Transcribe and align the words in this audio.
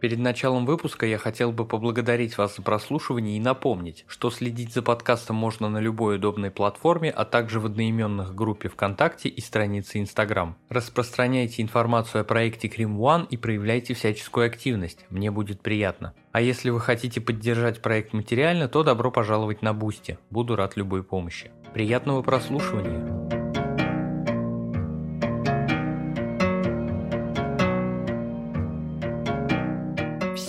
Перед 0.00 0.20
началом 0.20 0.64
выпуска 0.64 1.06
я 1.06 1.18
хотел 1.18 1.50
бы 1.50 1.64
поблагодарить 1.64 2.38
вас 2.38 2.54
за 2.54 2.62
прослушивание 2.62 3.36
и 3.36 3.40
напомнить, 3.40 4.04
что 4.06 4.30
следить 4.30 4.72
за 4.72 4.80
подкастом 4.80 5.34
можно 5.34 5.68
на 5.68 5.78
любой 5.78 6.16
удобной 6.16 6.52
платформе, 6.52 7.10
а 7.10 7.24
также 7.24 7.58
в 7.58 7.66
одноименных 7.66 8.32
группе 8.32 8.68
ВКонтакте 8.68 9.28
и 9.28 9.40
странице 9.40 9.98
Инстаграм. 9.98 10.56
Распространяйте 10.68 11.62
информацию 11.62 12.20
о 12.20 12.24
проекте 12.24 12.68
Crime 12.68 12.96
One 13.00 13.26
и 13.28 13.36
проявляйте 13.36 13.94
всяческую 13.94 14.46
активность, 14.46 15.04
мне 15.10 15.32
будет 15.32 15.62
приятно. 15.62 16.14
А 16.30 16.40
если 16.40 16.70
вы 16.70 16.78
хотите 16.78 17.20
поддержать 17.20 17.82
проект 17.82 18.12
материально, 18.12 18.68
то 18.68 18.84
добро 18.84 19.10
пожаловать 19.10 19.62
на 19.62 19.74
Boosty, 19.74 20.18
буду 20.30 20.54
рад 20.54 20.76
любой 20.76 21.02
помощи. 21.02 21.50
Приятного 21.74 22.22
прослушивания! 22.22 23.17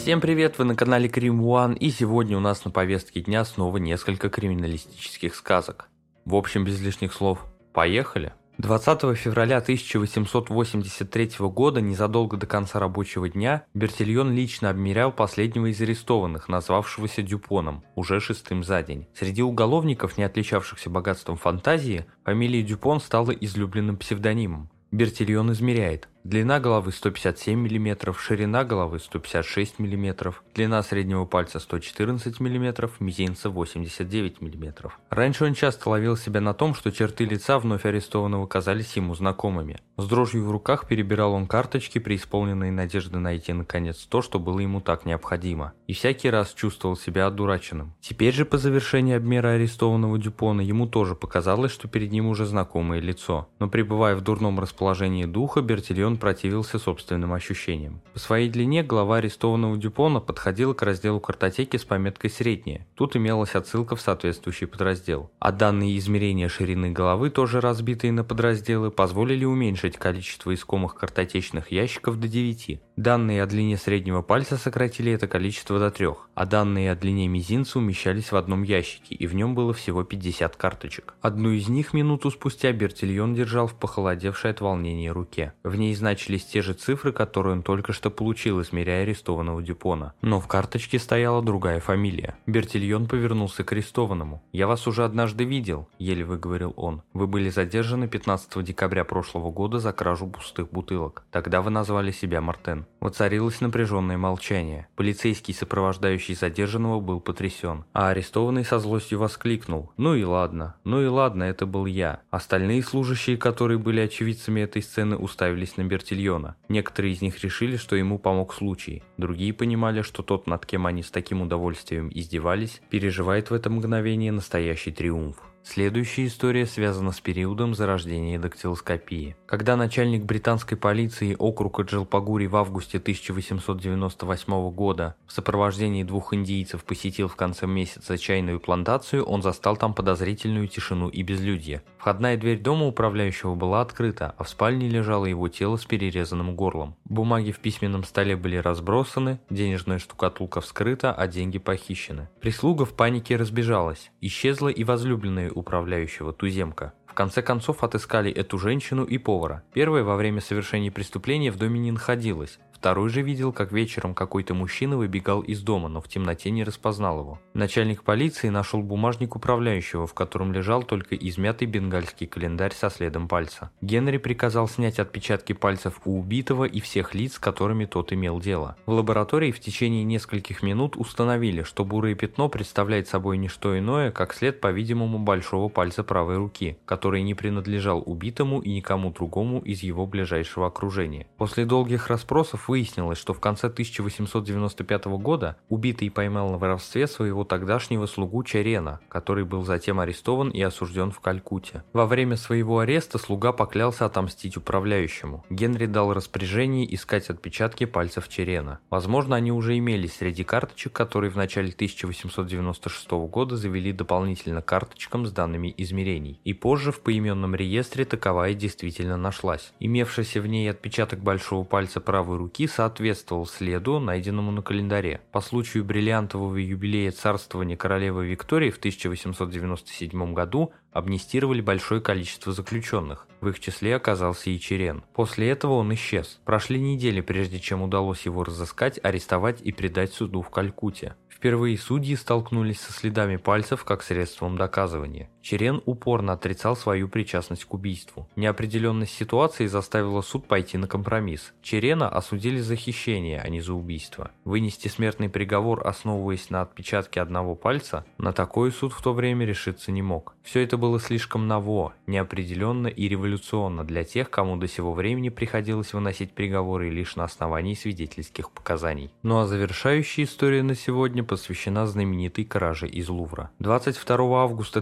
Всем 0.09 0.21
привет, 0.21 0.57
вы 0.57 0.65
на 0.65 0.75
канале 0.75 1.07
Крим 1.07 1.39
One, 1.39 1.77
и 1.77 1.91
сегодня 1.91 2.35
у 2.35 2.39
нас 2.39 2.65
на 2.65 2.71
повестке 2.71 3.21
дня 3.21 3.45
снова 3.45 3.77
несколько 3.77 4.27
криминалистических 4.27 5.35
сказок. 5.35 5.87
В 6.25 6.33
общем, 6.33 6.63
без 6.63 6.81
лишних 6.81 7.13
слов, 7.13 7.45
поехали! 7.73 8.33
20 8.57 9.15
февраля 9.15 9.57
1883 9.57 11.29
года, 11.41 11.79
незадолго 11.79 12.37
до 12.37 12.47
конца 12.47 12.79
рабочего 12.79 13.29
дня, 13.29 13.65
Бертильон 13.75 14.33
лично 14.33 14.71
обмерял 14.71 15.11
последнего 15.11 15.67
из 15.67 15.79
арестованных, 15.79 16.49
назвавшегося 16.49 17.21
Дюпоном, 17.21 17.83
уже 17.93 18.19
шестым 18.19 18.63
за 18.63 18.81
день. 18.81 19.05
Среди 19.13 19.43
уголовников, 19.43 20.17
не 20.17 20.23
отличавшихся 20.23 20.89
богатством 20.89 21.37
фантазии, 21.37 22.07
фамилия 22.25 22.63
Дюпон 22.63 22.99
стала 22.99 23.29
излюбленным 23.29 23.95
псевдонимом. 23.95 24.71
Бертильон 24.91 25.51
измеряет 25.51 26.09
Длина 26.25 26.59
головы 26.59 26.91
157 26.91 27.57
мм, 27.57 28.13
ширина 28.13 28.65
головы 28.65 28.99
156 28.99 29.79
мм, 29.79 30.33
длина 30.53 30.83
среднего 30.83 31.23
пальца 31.23 31.59
114 31.59 32.41
мм, 32.41 32.89
мизинца 32.99 33.49
89 33.49 34.41
мм. 34.41 34.91
Раньше 35.09 35.45
он 35.45 35.53
часто 35.53 35.89
ловил 35.89 36.17
себя 36.17 36.41
на 36.41 36.53
том, 36.53 36.75
что 36.75 36.91
черты 36.91 37.23
лица 37.23 37.57
вновь 37.57 37.85
арестованного 37.85 38.47
казались 38.47 38.97
ему 38.97 39.15
знакомыми. 39.15 39.79
С 39.95 40.07
дрожью 40.07 40.45
в 40.45 40.51
руках 40.51 40.87
перебирал 40.87 41.33
он 41.33 41.47
карточки, 41.47 41.99
преисполненные 41.99 42.73
надежды 42.73 43.17
найти 43.17 43.53
наконец 43.53 44.05
то, 44.05 44.21
что 44.21 44.39
было 44.39 44.59
ему 44.59 44.81
так 44.81 45.05
необходимо. 45.05 45.71
И 45.87 45.93
всякий 45.93 46.29
раз 46.29 46.53
чувствовал 46.53 46.97
себя 46.97 47.27
одураченным. 47.27 47.93
Теперь 48.01 48.33
же 48.33 48.43
по 48.43 48.57
завершении 48.57 49.15
обмера 49.15 49.49
арестованного 49.49 50.19
Дюпона 50.19 50.59
ему 50.61 50.85
тоже 50.85 51.15
показалось, 51.15 51.71
что 51.71 51.87
перед 51.87 52.11
ним 52.11 52.27
уже 52.27 52.45
знакомое 52.45 52.99
лицо. 52.99 53.47
Но 53.59 53.69
пребывая 53.69 54.15
в 54.15 54.21
дурном 54.21 54.59
расположении 54.59 55.23
духа, 55.23 55.61
Бертильон 55.61 56.08
он 56.09 56.17
противился 56.17 56.79
собственным 56.79 57.33
ощущениям. 57.33 58.01
По 58.13 58.19
своей 58.19 58.49
длине 58.49 58.81
глава 58.83 59.17
арестованного 59.17 59.77
Дюпона 59.77 60.19
подходила 60.19 60.73
к 60.73 60.81
разделу 60.81 61.19
картотеки 61.19 61.77
с 61.77 61.85
пометкой 61.85 62.31
«Средняя». 62.31 62.87
Тут 62.95 63.15
имелась 63.15 63.53
отсылка 63.53 63.95
в 63.95 64.01
соответствующий 64.01 64.65
подраздел. 64.65 65.29
А 65.39 65.51
данные 65.51 65.97
измерения 65.99 66.49
ширины 66.49 66.91
головы, 66.91 67.29
тоже 67.29 67.61
разбитые 67.61 68.11
на 68.11 68.23
подразделы, 68.23 68.89
позволили 68.89 69.45
уменьшить 69.45 69.97
количество 69.97 70.53
искомых 70.53 70.95
картотечных 70.95 71.71
ящиков 71.71 72.19
до 72.19 72.27
9. 72.27 72.81
Данные 72.97 73.43
о 73.43 73.45
длине 73.45 73.77
среднего 73.77 74.23
пальца 74.23 74.57
сократили 74.57 75.11
это 75.11 75.27
количество 75.27 75.77
до 75.77 75.91
3, 75.91 76.07
а 76.33 76.45
данные 76.45 76.91
о 76.91 76.95
длине 76.95 77.27
мизинца 77.27 77.77
умещались 77.77 78.31
в 78.31 78.35
одном 78.35 78.63
ящике, 78.63 79.13
и 79.13 79.27
в 79.27 79.35
нем 79.35 79.53
было 79.53 79.73
всего 79.73 80.03
50 80.03 80.55
карточек. 80.55 81.13
Одну 81.21 81.51
из 81.51 81.69
них 81.69 81.93
минуту 81.93 82.31
спустя 82.31 82.71
Бертильон 82.71 83.35
держал 83.35 83.67
в 83.67 83.75
похолодевшей 83.75 84.51
от 84.51 84.61
волнения 84.61 85.11
руке. 85.11 85.53
В 85.63 85.75
ней 85.75 85.93
значились 85.99 86.45
те 86.45 86.61
же 86.61 86.73
цифры, 86.73 87.11
которые 87.11 87.53
он 87.53 87.61
только 87.61 87.93
что 87.93 88.09
получил, 88.09 88.61
измеряя 88.61 89.03
арестованного 89.03 89.61
Дюпона. 89.61 90.13
Но 90.21 90.39
в 90.39 90.47
карточке 90.47 90.97
стояла 90.97 91.43
другая 91.43 91.79
фамилия. 91.79 92.35
Бертильон 92.47 93.07
повернулся 93.07 93.63
к 93.63 93.71
арестованному. 93.71 94.41
«Я 94.51 94.65
вас 94.65 94.87
уже 94.87 95.05
однажды 95.05 95.43
видел»,– 95.43 95.87
еле 95.99 96.23
выговорил 96.23 96.73
он. 96.75 97.03
«Вы 97.13 97.27
были 97.27 97.49
задержаны 97.49 98.07
15 98.07 98.63
декабря 98.63 99.03
прошлого 99.03 99.51
года 99.51 99.79
за 99.79 99.93
кражу 99.93 100.27
пустых 100.27 100.71
бутылок. 100.71 101.23
Тогда 101.31 101.61
вы 101.61 101.69
назвали 101.69 102.11
себя 102.11 102.41
Мартен». 102.41 102.85
Воцарилось 102.99 103.61
напряженное 103.61 104.17
молчание. 104.17 104.87
Полицейский, 104.95 105.53
сопровождающий 105.53 106.35
задержанного, 106.35 106.99
был 106.99 107.19
потрясен. 107.19 107.85
А 107.93 108.09
арестованный 108.09 108.65
со 108.65 108.79
злостью 108.79 109.19
воскликнул. 109.19 109.91
«Ну 109.97 110.15
и 110.15 110.23
ладно, 110.23 110.75
ну 110.83 111.01
и 111.01 111.07
ладно, 111.07 111.43
это 111.43 111.65
был 111.65 111.85
я». 111.85 112.21
Остальные 112.31 112.83
служащие, 112.83 113.37
которые 113.37 113.77
были 113.77 113.99
очевидцами 113.99 114.61
этой 114.61 114.81
сцены, 114.81 115.17
уставились 115.17 115.77
на 115.77 115.81
Бертильона. 115.89 116.55
Некоторые 116.69 117.13
из 117.13 117.21
них 117.21 117.43
решили, 117.43 117.75
что 117.75 117.97
ему 117.97 118.17
помог 118.17 118.53
случай. 118.53 119.03
Другие 119.17 119.53
понимали, 119.53 120.01
что 120.03 120.23
тот, 120.23 120.47
над 120.47 120.65
кем 120.65 120.85
они 120.85 121.03
с 121.03 121.11
таким 121.11 121.41
удовольствием 121.41 122.09
издевались, 122.13 122.81
переживает 122.89 123.49
в 123.49 123.53
это 123.53 123.69
мгновение 123.69 124.31
настоящий 124.31 124.91
триумф. 124.91 125.48
Следующая 125.63 126.25
история 126.25 126.65
связана 126.65 127.11
с 127.11 127.19
периодом 127.19 127.75
зарождения 127.75 128.39
дактилоскопии. 128.39 129.35
Когда 129.45 129.75
начальник 129.75 130.23
британской 130.23 130.77
полиции 130.77 131.35
округа 131.37 131.83
Джалпагури 131.83 132.47
в 132.47 132.55
августе 132.55 132.97
1898 132.97 134.71
года 134.71 135.15
в 135.27 135.31
сопровождении 135.31 136.03
двух 136.03 136.33
индийцев 136.33 136.83
посетил 136.83 137.27
в 137.27 137.35
конце 137.35 137.67
месяца 137.67 138.17
чайную 138.17 138.59
плантацию, 138.59 139.23
он 139.23 139.41
застал 139.41 139.75
там 139.77 139.93
подозрительную 139.93 140.67
тишину 140.67 141.09
и 141.09 141.21
безлюдье. 141.23 141.83
Входная 141.97 142.37
дверь 142.37 142.59
дома 142.59 142.87
управляющего 142.87 143.55
была 143.55 143.81
открыта, 143.81 144.33
а 144.37 144.43
в 144.43 144.49
спальне 144.49 144.87
лежало 144.89 145.25
его 145.25 145.49
тело 145.49 145.75
с 145.75 145.85
перерезанным 145.85 146.55
горлом. 146.55 146.95
Бумаги 147.05 147.51
в 147.51 147.59
письменном 147.59 148.05
столе 148.05 148.35
были 148.35 148.55
разбросаны, 148.55 149.39
денежная 149.49 149.99
штукатулка 149.99 150.61
вскрыта, 150.61 151.13
а 151.13 151.27
деньги 151.27 151.59
похищены. 151.59 152.29
Прислуга 152.39 152.85
в 152.85 152.93
панике 152.93 153.35
разбежалась. 153.35 154.11
Исчезла 154.21 154.69
и 154.69 154.83
возлюбленная 154.83 155.48
управляющего 155.49 156.33
туземка. 156.33 156.93
В 157.05 157.13
конце 157.13 157.41
концов 157.41 157.83
отыскали 157.83 158.31
эту 158.31 158.57
женщину 158.57 159.03
и 159.03 159.17
повара. 159.17 159.63
Первая 159.73 160.03
во 160.03 160.15
время 160.15 160.41
совершения 160.41 160.91
преступления 160.91 161.51
в 161.51 161.57
доме 161.57 161.79
не 161.79 161.91
находилась, 161.91 162.59
Второй 162.79 163.09
же 163.09 163.21
видел, 163.21 163.51
как 163.51 163.73
вечером 163.73 164.13
какой-то 164.13 164.53
мужчина 164.53 164.95
выбегал 164.95 165.41
из 165.41 165.61
дома, 165.61 165.89
но 165.89 165.99
в 165.99 166.07
темноте 166.07 166.49
не 166.49 166.63
распознал 166.63 167.19
его. 167.19 167.39
Начальник 167.53 168.03
полиции 168.03 168.47
нашел 168.47 168.81
бумажник 168.81 169.35
управляющего, 169.35 170.07
в 170.07 170.13
котором 170.13 170.53
лежал 170.53 170.83
только 170.83 171.13
измятый 171.17 171.67
бенгальский 171.67 172.25
календарь 172.25 172.73
со 172.73 172.89
следом 172.89 173.27
пальца. 173.27 173.69
Генри 173.81 174.15
приказал 174.15 174.69
снять 174.69 174.97
отпечатки 174.97 175.51
пальцев 175.51 175.99
у 176.05 176.21
убитого 176.21 176.63
и 176.63 176.79
всех 176.79 177.13
лиц, 177.13 177.33
с 177.33 177.39
которыми 177.39 177.83
тот 177.83 178.13
имел 178.13 178.39
дело. 178.39 178.77
В 178.85 178.93
лаборатории 178.93 179.51
в 179.51 179.59
течение 179.59 180.05
нескольких 180.05 180.63
минут 180.63 180.95
установили, 180.95 181.63
что 181.63 181.83
бурое 181.83 182.15
пятно 182.15 182.47
представляет 182.47 183.09
собой 183.09 183.37
не 183.37 183.49
что 183.49 183.77
иное, 183.77 184.11
как 184.11 184.33
след, 184.33 184.61
по-видимому, 184.61 185.19
большого 185.19 185.67
пальца 185.67 186.05
правой 186.05 186.37
руки, 186.37 186.77
который 186.85 187.23
не 187.23 187.33
принадлежал 187.33 188.01
убитому 188.05 188.61
и 188.61 188.71
никому 188.71 189.11
другому 189.11 189.59
из 189.59 189.83
его 189.83 190.07
ближайшего 190.07 190.67
окружения. 190.67 191.27
После 191.35 191.65
долгих 191.65 192.07
расспросов 192.07 192.68
выяснилось, 192.69 193.17
что 193.17 193.33
в 193.33 193.39
конце 193.39 193.67
1895 193.67 195.05
года 195.05 195.57
убитый 195.69 196.11
поймал 196.11 196.51
на 196.51 196.59
воровстве 196.59 197.07
своего 197.07 197.43
тогдашнего 197.43 198.05
слугу 198.05 198.43
Черена, 198.43 198.99
который 199.09 199.43
был 199.43 199.63
затем 199.63 199.99
арестован 199.99 200.51
и 200.51 200.61
осужден 200.61 201.09
в 201.11 201.19
Калькутте. 201.19 201.83
Во 201.93 202.05
время 202.05 202.37
своего 202.37 202.79
ареста 202.79 203.17
слуга 203.17 203.53
поклялся 203.53 204.05
отомстить 204.05 204.55
управляющему. 204.55 205.43
Генри 205.49 205.87
дал 205.87 206.13
распоряжение 206.13 206.93
искать 206.93 207.31
отпечатки 207.31 207.85
пальцев 207.85 208.29
Черена. 208.29 208.79
Возможно, 208.91 209.35
они 209.35 209.51
уже 209.51 209.75
имелись 209.75 210.17
среди 210.17 210.43
карточек, 210.43 210.93
которые 210.93 211.31
в 211.31 211.37
начале 211.37 211.71
1896 211.71 213.09
года 213.31 213.57
завели 213.57 213.91
дополнительно 213.91 214.61
карточкам 214.61 215.25
с 215.25 215.31
данными 215.31 215.73
измерений. 215.75 216.39
И 216.43 216.53
позже 216.53 216.91
в 216.91 217.01
поименном 217.01 217.55
реестре 217.55 218.05
таковая 218.05 218.53
действительно 218.53 219.17
нашлась. 219.17 219.73
Имевшийся 219.79 220.39
в 220.39 220.45
ней 220.45 220.69
отпечаток 220.69 221.19
большого 221.21 221.63
пальца 221.63 221.99
правой 221.99 222.37
руки 222.37 222.58
руки 222.59 222.67
соответствовал 222.67 223.45
следу, 223.45 223.99
найденному 223.99 224.51
на 224.51 224.61
календаре. 224.61 225.21
По 225.31 225.39
случаю 225.39 225.85
бриллиантового 225.85 226.57
юбилея 226.57 227.11
царствования 227.11 227.77
королевы 227.77 228.27
Виктории 228.27 228.69
в 228.69 228.77
1897 228.77 230.33
году 230.33 230.73
амнистировали 230.91 231.61
большое 231.61 232.01
количество 232.01 232.51
заключенных. 232.51 233.27
В 233.39 233.47
их 233.47 233.59
числе 233.61 233.95
оказался 233.95 234.49
и 234.49 234.59
Черен. 234.59 235.03
После 235.13 235.49
этого 235.49 235.73
он 235.73 235.93
исчез. 235.93 236.39
Прошли 236.43 236.81
недели, 236.81 237.21
прежде 237.21 237.59
чем 237.59 237.81
удалось 237.81 238.25
его 238.25 238.43
разыскать, 238.43 238.99
арестовать 239.03 239.61
и 239.61 239.71
предать 239.71 240.11
суду 240.11 240.41
в 240.41 240.49
Калькутте. 240.49 241.15
Впервые 241.29 241.77
судьи 241.77 242.17
столкнулись 242.17 242.81
со 242.81 242.91
следами 242.91 243.37
пальцев 243.37 243.85
как 243.85 244.03
средством 244.03 244.57
доказывания. 244.57 245.29
Черен 245.41 245.81
упорно 245.85 246.33
отрицал 246.33 246.75
свою 246.75 247.07
причастность 247.07 247.65
к 247.65 247.73
убийству. 247.73 248.27
Неопределенность 248.35 249.13
ситуации 249.13 249.67
заставила 249.67 250.21
суд 250.21 250.47
пойти 250.47 250.77
на 250.77 250.87
компромисс. 250.87 251.53
Черена 251.61 252.09
осудили 252.09 252.59
за 252.59 252.75
хищение, 252.75 253.41
а 253.41 253.49
не 253.49 253.61
за 253.61 253.73
убийство. 253.73 254.31
Вынести 254.43 254.87
смертный 254.87 255.29
приговор, 255.29 255.85
основываясь 255.87 256.49
на 256.49 256.61
отпечатке 256.61 257.21
одного 257.21 257.55
пальца, 257.55 258.05
на 258.17 258.33
такой 258.33 258.71
суд 258.71 258.93
в 258.93 259.01
то 259.01 259.13
время 259.13 259.45
решиться 259.45 259.91
не 259.91 260.01
мог. 260.01 260.35
Все 260.43 260.61
это 260.61 260.77
было 260.77 260.99
слишком 260.99 261.47
ново, 261.47 261.93
неопределенно 262.07 262.87
и 262.87 263.07
революционно 263.07 263.83
для 263.83 264.03
тех, 264.03 264.29
кому 264.29 264.57
до 264.57 264.67
сего 264.67 264.93
времени 264.93 265.29
приходилось 265.29 265.93
выносить 265.93 266.33
приговоры 266.33 266.89
лишь 266.89 267.15
на 267.15 267.23
основании 267.23 267.75
свидетельских 267.75 268.51
показаний. 268.51 269.11
Ну 269.21 269.39
а 269.39 269.47
завершающая 269.47 270.25
история 270.25 270.63
на 270.63 270.75
сегодня 270.75 271.23
посвящена 271.23 271.85
знаменитой 271.85 272.45
краже 272.45 272.87
из 272.87 273.09
Лувра. 273.09 273.51
22 273.59 274.43
августа 274.43 274.81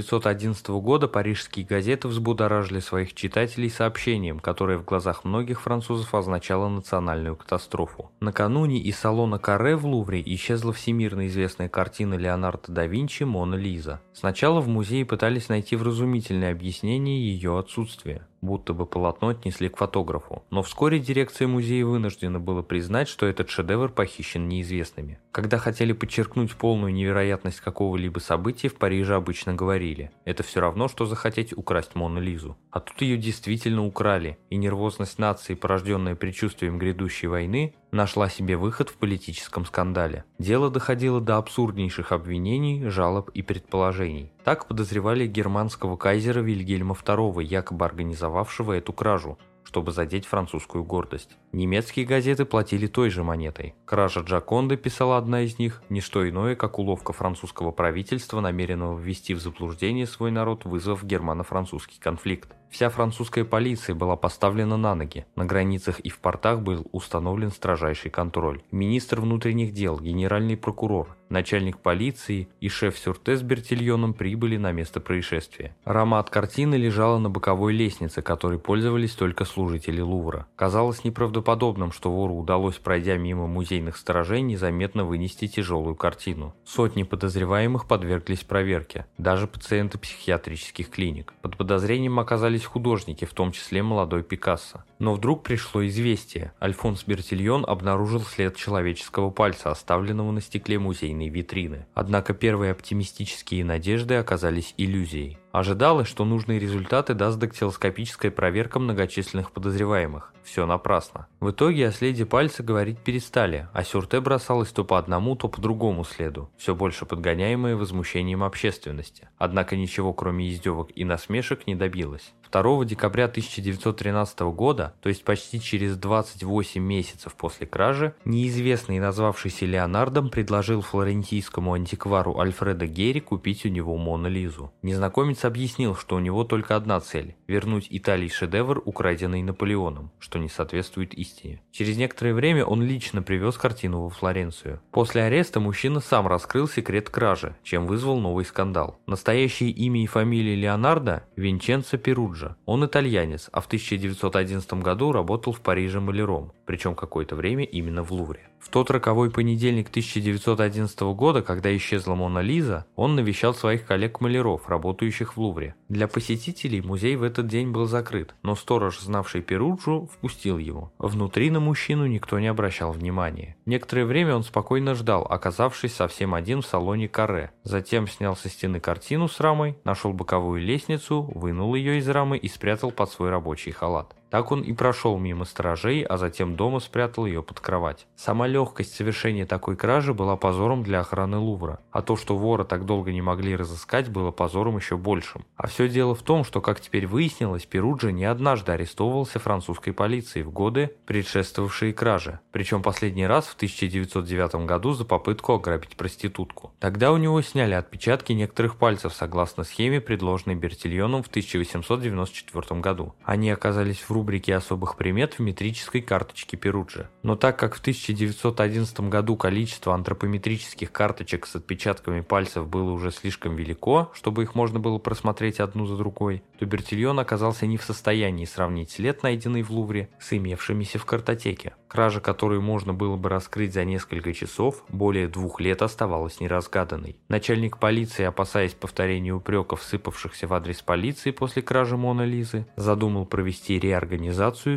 1911 0.00 0.68
года 0.68 1.08
парижские 1.08 1.64
газеты 1.66 2.08
взбудоражили 2.08 2.80
своих 2.80 3.14
читателей 3.14 3.70
сообщением, 3.70 4.40
которое 4.40 4.78
в 4.78 4.84
глазах 4.84 5.24
многих 5.24 5.62
французов 5.62 6.14
означало 6.14 6.68
национальную 6.68 7.36
катастрофу. 7.36 8.10
Накануне 8.20 8.78
из 8.78 8.96
салона 8.98 9.38
Каре 9.38 9.76
в 9.76 9.86
Лувре 9.86 10.22
исчезла 10.24 10.72
всемирно 10.72 11.26
известная 11.26 11.68
картина 11.68 12.14
Леонардо 12.14 12.72
да 12.72 12.86
Винчи 12.86 13.24
«Мона 13.24 13.54
Лиза». 13.54 14.00
Сначала 14.12 14.60
в 14.60 14.68
музее 14.68 15.04
пытались 15.04 15.48
найти 15.48 15.76
вразумительное 15.76 16.52
объяснение 16.52 17.20
ее 17.20 17.58
отсутствия 17.58 18.26
будто 18.40 18.72
бы 18.72 18.86
полотно 18.86 19.28
отнесли 19.28 19.68
к 19.68 19.76
фотографу. 19.76 20.44
Но 20.50 20.62
вскоре 20.62 20.98
дирекция 20.98 21.48
музея 21.48 21.84
вынуждена 21.84 22.40
была 22.40 22.62
признать, 22.62 23.08
что 23.08 23.26
этот 23.26 23.50
шедевр 23.50 23.90
похищен 23.90 24.48
неизвестными. 24.48 25.18
Когда 25.32 25.58
хотели 25.58 25.92
подчеркнуть 25.92 26.54
полную 26.54 26.92
невероятность 26.92 27.60
какого-либо 27.60 28.18
события, 28.18 28.68
в 28.68 28.76
Париже 28.76 29.14
обычно 29.14 29.54
говорили 29.54 30.10
«это 30.24 30.42
все 30.42 30.60
равно, 30.60 30.88
что 30.88 31.06
захотеть 31.06 31.56
украсть 31.56 31.94
Мону 31.94 32.20
Лизу». 32.20 32.56
А 32.70 32.80
тут 32.80 33.00
ее 33.02 33.16
действительно 33.16 33.84
украли, 33.84 34.38
и 34.50 34.56
нервозность 34.56 35.18
нации, 35.18 35.54
порожденная 35.54 36.14
предчувствием 36.14 36.78
грядущей 36.78 37.28
войны, 37.28 37.74
нашла 37.96 38.28
себе 38.28 38.56
выход 38.56 38.90
в 38.90 38.96
политическом 38.96 39.64
скандале. 39.64 40.24
Дело 40.38 40.70
доходило 40.70 41.20
до 41.20 41.38
абсурднейших 41.38 42.12
обвинений, 42.12 42.88
жалоб 42.88 43.30
и 43.30 43.42
предположений. 43.42 44.32
Так 44.44 44.68
подозревали 44.68 45.26
германского 45.26 45.96
кайзера 45.96 46.40
Вильгельма 46.40 46.94
II, 46.94 47.42
якобы 47.42 47.84
организовавшего 47.84 48.74
эту 48.74 48.92
кражу, 48.92 49.38
чтобы 49.64 49.90
задеть 49.90 50.26
французскую 50.26 50.84
гордость. 50.84 51.36
Немецкие 51.52 52.06
газеты 52.06 52.44
платили 52.44 52.86
той 52.86 53.10
же 53.10 53.24
монетой. 53.24 53.74
Кража 53.84 54.20
Джаконды, 54.20 54.76
писала 54.76 55.18
одна 55.18 55.42
из 55.42 55.58
них, 55.58 55.82
не 55.88 56.00
что 56.00 56.28
иное, 56.28 56.54
как 56.54 56.78
уловка 56.78 57.12
французского 57.12 57.72
правительства, 57.72 58.40
намеренного 58.40 58.98
ввести 58.98 59.34
в 59.34 59.40
заблуждение 59.40 60.06
свой 60.06 60.30
народ, 60.30 60.64
вызвав 60.64 61.04
германо-французский 61.04 61.98
конфликт. 61.98 62.54
Вся 62.76 62.90
французская 62.90 63.46
полиция 63.46 63.94
была 63.94 64.16
поставлена 64.16 64.76
на 64.76 64.94
ноги. 64.94 65.24
На 65.34 65.46
границах 65.46 65.98
и 66.00 66.10
в 66.10 66.18
портах 66.18 66.60
был 66.60 66.86
установлен 66.92 67.50
строжайший 67.50 68.10
контроль. 68.10 68.60
Министр 68.70 69.22
внутренних 69.22 69.72
дел, 69.72 69.98
генеральный 69.98 70.58
прокурор, 70.58 71.16
начальник 71.30 71.78
полиции 71.78 72.48
и 72.60 72.68
шеф 72.68 72.98
Сюрте 72.98 73.38
с 73.38 73.42
Бертильоном 73.42 74.12
прибыли 74.12 74.58
на 74.58 74.72
место 74.72 75.00
происшествия. 75.00 75.74
Рама 75.86 76.18
от 76.18 76.28
картины 76.28 76.74
лежала 76.74 77.18
на 77.18 77.30
боковой 77.30 77.72
лестнице, 77.72 78.20
которой 78.20 78.58
пользовались 78.58 79.12
только 79.12 79.46
служители 79.46 80.02
Лувра. 80.02 80.46
Казалось 80.54 81.02
неправдоподобным, 81.02 81.92
что 81.92 82.12
вору 82.12 82.36
удалось, 82.36 82.76
пройдя 82.76 83.16
мимо 83.16 83.46
музейных 83.46 83.96
сторожей, 83.96 84.42
незаметно 84.42 85.06
вынести 85.06 85.48
тяжелую 85.48 85.96
картину. 85.96 86.54
Сотни 86.66 87.04
подозреваемых 87.04 87.88
подверглись 87.88 88.44
проверке, 88.44 89.06
даже 89.16 89.46
пациенты 89.46 89.96
психиатрических 89.96 90.90
клиник. 90.90 91.32
Под 91.40 91.56
подозрением 91.56 92.20
оказались 92.20 92.65
художники, 92.66 93.24
в 93.24 93.32
том 93.32 93.52
числе 93.52 93.82
молодой 93.82 94.22
Пикассо. 94.22 94.84
Но 94.98 95.14
вдруг 95.14 95.42
пришло 95.42 95.86
известие. 95.86 96.52
Альфонс 96.60 97.04
Бертильон 97.04 97.64
обнаружил 97.66 98.22
след 98.22 98.56
человеческого 98.56 99.30
пальца, 99.30 99.70
оставленного 99.70 100.30
на 100.32 100.40
стекле 100.40 100.78
музейной 100.78 101.28
витрины. 101.28 101.86
Однако 101.94 102.34
первые 102.34 102.72
оптимистические 102.72 103.64
надежды 103.64 104.14
оказались 104.14 104.74
иллюзией. 104.76 105.38
Ожидалось, 105.56 106.06
что 106.06 106.26
нужные 106.26 106.58
результаты 106.58 107.14
даст 107.14 107.38
дактилоскопическая 107.38 108.30
проверка 108.30 108.78
многочисленных 108.78 109.52
подозреваемых. 109.52 110.34
Все 110.44 110.66
напрасно. 110.66 111.28
В 111.40 111.50
итоге 111.50 111.88
о 111.88 111.92
следе 111.92 112.26
пальца 112.26 112.62
говорить 112.62 112.98
перестали, 112.98 113.66
а 113.72 113.82
Сюрте 113.82 114.20
бросалось 114.20 114.68
то 114.68 114.84
по 114.84 114.98
одному, 114.98 115.34
то 115.34 115.48
по 115.48 115.60
другому 115.60 116.04
следу, 116.04 116.50
все 116.58 116.74
больше 116.74 117.06
подгоняемое 117.06 117.74
возмущением 117.74 118.44
общественности. 118.44 119.30
Однако 119.38 119.76
ничего 119.76 120.12
кроме 120.12 120.50
издевок 120.50 120.90
и 120.94 121.04
насмешек 121.04 121.66
не 121.66 121.74
добилось. 121.74 122.34
2 122.52 122.84
декабря 122.84 123.24
1913 123.24 124.40
года, 124.40 124.94
то 125.02 125.08
есть 125.08 125.24
почти 125.24 125.60
через 125.60 125.96
28 125.96 126.80
месяцев 126.80 127.34
после 127.34 127.66
кражи, 127.66 128.14
неизвестный, 128.24 129.00
назвавшийся 129.00 129.66
Леонардом, 129.66 130.30
предложил 130.30 130.80
флорентийскому 130.80 131.72
антиквару 131.72 132.38
Альфредо 132.38 132.86
Герри 132.86 133.20
купить 133.20 133.66
у 133.66 133.68
него 133.68 133.96
Мона 133.96 134.28
Лизу. 134.28 134.72
Незнакомец 134.82 135.44
объяснил, 135.46 135.94
что 135.94 136.16
у 136.16 136.18
него 136.18 136.44
только 136.44 136.76
одна 136.76 137.00
цель– 137.00 137.34
вернуть 137.46 137.86
Италии 137.90 138.28
шедевр, 138.28 138.82
украденный 138.84 139.42
Наполеоном, 139.42 140.10
что 140.18 140.38
не 140.38 140.48
соответствует 140.48 141.14
истине. 141.14 141.60
Через 141.72 141.96
некоторое 141.96 142.34
время 142.34 142.64
он 142.64 142.82
лично 142.82 143.22
привез 143.22 143.56
картину 143.56 144.02
во 144.02 144.10
Флоренцию. 144.10 144.80
После 144.90 145.22
ареста 145.22 145.60
мужчина 145.60 146.00
сам 146.00 146.26
раскрыл 146.26 146.68
секрет 146.68 147.10
кражи, 147.10 147.56
чем 147.62 147.86
вызвал 147.86 148.18
новый 148.18 148.44
скандал. 148.44 148.98
Настоящее 149.06 149.70
имя 149.70 150.02
и 150.02 150.06
фамилия 150.06 150.54
Леонардо– 150.54 151.24
Винченцо 151.36 151.98
Перуджа. 151.98 152.56
Он 152.64 152.84
итальянец, 152.84 153.48
а 153.52 153.60
в 153.60 153.66
1911 153.66 154.72
году 154.74 155.12
работал 155.12 155.52
в 155.52 155.60
Париже 155.60 156.00
маляром, 156.00 156.52
причем 156.64 156.94
какое-то 156.94 157.36
время 157.36 157.64
именно 157.64 158.02
в 158.02 158.10
Лувре. 158.12 158.48
В 158.66 158.68
тот 158.68 158.90
роковой 158.90 159.30
понедельник 159.30 159.90
1911 159.90 161.00
года, 161.14 161.40
когда 161.40 161.74
исчезла 161.76 162.16
Мона 162.16 162.40
Лиза, 162.40 162.84
он 162.96 163.14
навещал 163.14 163.54
своих 163.54 163.86
коллег-маляров, 163.86 164.68
работающих 164.68 165.36
в 165.36 165.40
Лувре. 165.40 165.76
Для 165.88 166.08
посетителей 166.08 166.82
музей 166.82 167.14
в 167.14 167.22
этот 167.22 167.46
день 167.46 167.70
был 167.70 167.86
закрыт, 167.86 168.34
но 168.42 168.56
сторож, 168.56 168.98
знавший 168.98 169.40
Перуджу, 169.42 170.10
впустил 170.12 170.58
его. 170.58 170.92
Внутри 170.98 171.50
на 171.50 171.60
мужчину 171.60 172.06
никто 172.06 172.40
не 172.40 172.48
обращал 172.48 172.90
внимания. 172.90 173.56
Некоторое 173.66 174.04
время 174.04 174.34
он 174.34 174.42
спокойно 174.42 174.96
ждал, 174.96 175.22
оказавшись 175.22 175.94
совсем 175.94 176.34
один 176.34 176.60
в 176.60 176.66
салоне 176.66 177.06
каре. 177.06 177.52
Затем 177.62 178.08
снял 178.08 178.34
со 178.34 178.48
стены 178.48 178.80
картину 178.80 179.28
с 179.28 179.38
рамой, 179.38 179.78
нашел 179.84 180.12
боковую 180.12 180.60
лестницу, 180.60 181.22
вынул 181.22 181.76
ее 181.76 181.98
из 181.98 182.08
рамы 182.08 182.36
и 182.36 182.48
спрятал 182.48 182.90
под 182.90 183.12
свой 183.12 183.30
рабочий 183.30 183.70
халат. 183.70 184.16
Так 184.36 184.52
он 184.52 184.60
и 184.60 184.74
прошел 184.74 185.16
мимо 185.16 185.46
сторожей, 185.46 186.02
а 186.02 186.18
затем 186.18 186.56
дома 186.56 186.78
спрятал 186.80 187.24
ее 187.24 187.42
под 187.42 187.58
кровать. 187.58 188.06
Сама 188.16 188.46
легкость 188.46 188.94
совершения 188.94 189.46
такой 189.46 189.76
кражи 189.76 190.12
была 190.12 190.36
позором 190.36 190.82
для 190.82 191.00
охраны 191.00 191.38
Лувра, 191.38 191.80
а 191.90 192.02
то, 192.02 192.16
что 192.16 192.36
вора 192.36 192.64
так 192.64 192.84
долго 192.84 193.14
не 193.14 193.22
могли 193.22 193.56
разыскать, 193.56 194.10
было 194.10 194.32
позором 194.32 194.76
еще 194.76 194.98
большим. 194.98 195.46
А 195.56 195.68
все 195.68 195.88
дело 195.88 196.14
в 196.14 196.20
том, 196.20 196.44
что, 196.44 196.60
как 196.60 196.80
теперь 196.80 197.06
выяснилось, 197.06 197.64
Перуджи 197.64 198.12
не 198.12 198.26
однажды 198.26 198.72
арестовывался 198.72 199.38
французской 199.38 199.92
полицией 199.92 200.44
в 200.44 200.50
годы, 200.50 200.94
предшествовавшие 201.06 201.94
краже, 201.94 202.40
причем 202.52 202.82
последний 202.82 203.26
раз 203.26 203.46
в 203.46 203.54
1909 203.54 204.66
году 204.66 204.92
за 204.92 205.06
попытку 205.06 205.54
ограбить 205.54 205.96
проститутку. 205.96 206.74
Тогда 206.78 207.10
у 207.12 207.16
него 207.16 207.40
сняли 207.40 207.72
отпечатки 207.72 208.34
некоторых 208.34 208.76
пальцев 208.76 209.14
согласно 209.14 209.64
схеме, 209.64 210.02
предложенной 210.02 210.56
Бертильоном 210.56 211.22
в 211.22 211.28
1894 211.28 212.80
году. 212.82 213.14
Они 213.24 213.48
оказались 213.48 214.00
в 214.00 214.10
рубрике 214.10 214.25
особых 214.56 214.96
примет 214.96 215.34
в 215.34 215.40
метрической 215.40 216.00
карточке 216.00 216.56
Перуджи. 216.56 217.08
Но 217.22 217.36
так 217.36 217.58
как 217.58 217.74
в 217.74 217.80
1911 217.80 219.00
году 219.00 219.36
количество 219.36 219.94
антропометрических 219.94 220.90
карточек 220.90 221.46
с 221.46 221.56
отпечатками 221.56 222.20
пальцев 222.20 222.66
было 222.66 222.90
уже 222.90 223.10
слишком 223.10 223.56
велико, 223.56 224.10
чтобы 224.14 224.42
их 224.42 224.54
можно 224.54 224.80
было 224.80 224.98
просмотреть 224.98 225.60
одну 225.60 225.86
за 225.86 225.96
другой, 225.96 226.42
то 226.58 226.66
Бертильон 226.66 227.18
оказался 227.18 227.66
не 227.66 227.76
в 227.76 227.84
состоянии 227.84 228.44
сравнить 228.44 228.90
след, 228.90 229.22
найденный 229.22 229.62
в 229.62 229.70
Лувре, 229.70 230.08
с 230.20 230.32
имевшимися 230.32 230.98
в 230.98 231.04
картотеке. 231.04 231.74
Кража, 231.88 232.20
которую 232.20 232.62
можно 232.62 232.92
было 232.92 233.16
бы 233.16 233.28
раскрыть 233.28 233.72
за 233.72 233.84
несколько 233.84 234.32
часов, 234.32 234.84
более 234.88 235.28
двух 235.28 235.60
лет 235.60 235.82
оставалась 235.82 236.40
неразгаданной. 236.40 237.16
Начальник 237.28 237.78
полиции, 237.78 238.24
опасаясь 238.24 238.74
повторения 238.74 239.32
упреков, 239.32 239.82
сыпавшихся 239.82 240.46
в 240.46 240.54
адрес 240.54 240.82
полиции 240.82 241.30
после 241.30 241.62
кражи 241.62 241.96
Мона 241.96 242.24
Лизы, 242.24 242.66
задумал 242.76 243.24
провести 243.24 243.78
реорганизацию 243.78 244.05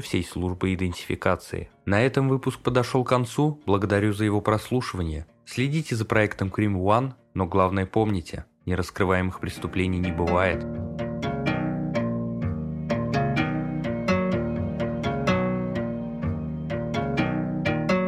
всей 0.01 0.23
службы 0.23 0.73
идентификации. 0.73 1.69
На 1.85 2.01
этом 2.01 2.29
выпуск 2.29 2.59
подошел 2.59 3.03
к 3.03 3.09
концу, 3.09 3.59
благодарю 3.65 4.13
за 4.13 4.25
его 4.25 4.41
прослушивание. 4.41 5.25
Следите 5.45 5.95
за 5.95 6.05
проектом 6.05 6.51
Крим 6.51 6.77
One, 6.77 7.13
но 7.33 7.45
главное 7.45 7.85
помните, 7.85 8.45
нераскрываемых 8.65 9.39
преступлений 9.39 9.99
не 9.99 10.11
бывает. 10.11 10.63